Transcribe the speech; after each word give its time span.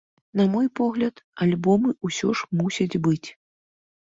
На 0.39 0.45
мой 0.53 0.69
погляд, 0.79 1.21
альбомы 1.45 1.93
ўсё 2.09 2.33
ж 2.41 2.59
мусяць 2.63 2.99
быць. 3.11 3.29